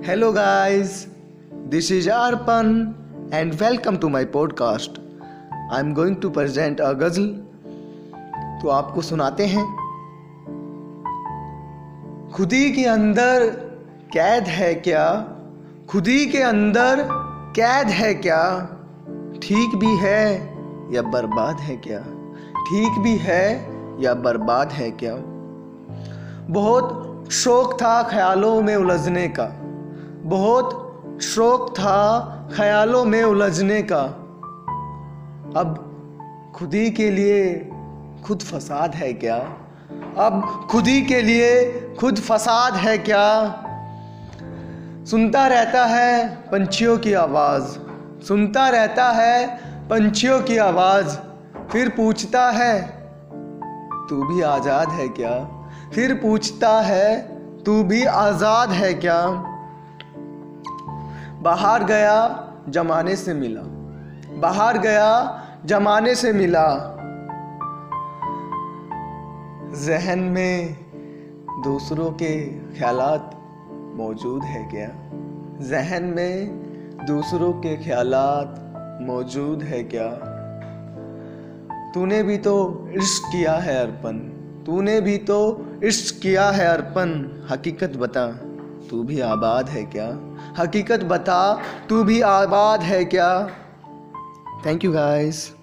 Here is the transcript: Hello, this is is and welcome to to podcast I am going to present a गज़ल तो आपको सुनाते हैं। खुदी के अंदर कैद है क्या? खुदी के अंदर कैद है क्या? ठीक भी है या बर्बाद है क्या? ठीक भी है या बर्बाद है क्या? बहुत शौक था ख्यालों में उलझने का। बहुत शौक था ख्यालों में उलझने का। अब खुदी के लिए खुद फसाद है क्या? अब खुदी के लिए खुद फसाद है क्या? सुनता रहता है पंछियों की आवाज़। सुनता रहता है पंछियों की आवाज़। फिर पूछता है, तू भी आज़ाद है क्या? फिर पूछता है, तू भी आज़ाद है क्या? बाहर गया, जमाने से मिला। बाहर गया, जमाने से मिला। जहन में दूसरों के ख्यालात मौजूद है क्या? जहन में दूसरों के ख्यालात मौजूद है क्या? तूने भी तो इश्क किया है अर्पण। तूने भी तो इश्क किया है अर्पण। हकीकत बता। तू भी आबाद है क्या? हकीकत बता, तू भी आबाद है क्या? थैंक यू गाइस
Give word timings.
Hello, 0.00 0.36
this 1.70 1.92
is 1.92 2.10
is 2.10 2.14
and 3.34 3.54
welcome 3.54 3.96
to 3.96 4.08
to 4.08 4.24
podcast 4.24 5.00
I 5.72 5.80
am 5.80 5.94
going 5.94 6.16
to 6.16 6.30
present 6.30 6.80
a 6.80 6.92
गज़ल 6.92 7.26
तो 8.62 8.68
आपको 8.68 9.02
सुनाते 9.02 9.46
हैं। 9.46 9.64
खुदी 12.34 12.70
के 12.70 12.84
अंदर 12.84 13.46
कैद 14.12 14.44
है 14.44 14.74
क्या? 14.74 15.28
खुदी 15.88 16.26
के 16.26 16.38
अंदर 16.38 17.08
कैद 17.56 17.88
है 17.88 18.14
क्या? 18.14 18.68
ठीक 19.42 19.70
भी 19.76 19.96
है 19.96 20.54
या 20.94 21.02
बर्बाद 21.02 21.56
है 21.56 21.76
क्या? 21.76 22.00
ठीक 22.58 22.98
भी 22.98 23.16
है 23.16 23.70
या 24.02 24.14
बर्बाद 24.14 24.68
है 24.68 24.90
क्या? 24.90 25.14
बहुत 26.52 27.08
शौक 27.32 27.74
था 27.74 28.02
ख्यालों 28.02 28.62
में 28.62 28.76
उलझने 28.76 29.28
का। 29.28 29.61
बहुत 30.24 31.18
शौक 31.22 31.70
था 31.70 32.28
ख्यालों 32.56 33.04
में 33.04 33.22
उलझने 33.24 33.82
का। 33.82 34.02
अब 35.60 35.88
खुदी 36.54 36.90
के 36.90 37.10
लिए 37.10 37.70
खुद 38.24 38.42
फसाद 38.42 38.94
है 38.94 39.12
क्या? 39.12 39.36
अब 40.18 40.66
खुदी 40.70 41.02
के 41.02 41.22
लिए 41.22 41.70
खुद 42.00 42.18
फसाद 42.18 42.74
है 42.74 42.98
क्या? 42.98 43.58
सुनता 45.10 45.46
रहता 45.46 45.84
है 45.84 46.28
पंछियों 46.28 46.98
की 46.98 47.12
आवाज़। 47.12 47.78
सुनता 48.24 48.68
रहता 48.68 49.10
है 49.10 49.46
पंछियों 49.88 50.40
की 50.42 50.56
आवाज़। 50.56 51.18
फिर 51.72 51.88
पूछता 51.88 52.50
है, 52.50 52.82
तू 54.08 54.24
भी 54.24 54.42
आज़ाद 54.42 54.88
है 54.88 55.08
क्या? 55.08 55.64
फिर 55.94 56.14
पूछता 56.14 56.80
है, 56.80 57.20
तू 57.62 57.82
भी 57.82 58.04
आज़ाद 58.04 58.70
है 58.70 58.94
क्या? 58.94 59.48
बाहर 61.42 61.84
गया, 61.84 62.46
जमाने 62.68 63.16
से 63.16 63.34
मिला। 63.34 63.60
बाहर 64.40 64.78
गया, 64.78 65.42
जमाने 65.64 66.14
से 66.14 66.32
मिला। 66.32 66.98
जहन 69.86 70.18
में 70.18 70.76
दूसरों 71.64 72.10
के 72.10 72.46
ख्यालात 72.48 73.38
मौजूद 73.96 74.42
है 74.42 74.64
क्या? 74.64 74.88
जहन 75.68 76.04
में 76.04 76.48
दूसरों 77.06 77.52
के 77.52 77.76
ख्यालात 77.76 78.72
मौजूद 79.02 79.62
है 79.62 79.84
क्या? 79.84 80.08
तूने 81.94 82.22
भी 82.22 82.36
तो 82.36 82.88
इश्क 82.92 83.22
किया 83.32 83.52
है 83.52 83.80
अर्पण। 83.80 84.18
तूने 84.64 85.00
भी 85.00 85.18
तो 85.18 85.66
इश्क 85.84 86.22
किया 86.22 86.50
है 86.50 86.66
अर्पण। 86.66 87.28
हकीकत 87.50 87.96
बता। 87.96 88.51
तू 88.92 89.02
भी 89.02 89.20
आबाद 89.20 89.68
है 89.68 89.84
क्या? 89.84 90.06
हकीकत 90.58 91.04
बता, 91.04 91.62
तू 91.88 92.04
भी 92.04 92.20
आबाद 92.20 92.80
है 92.80 93.04
क्या? 93.04 93.48
थैंक 94.66 94.84
यू 94.84 94.92
गाइस 94.92 95.56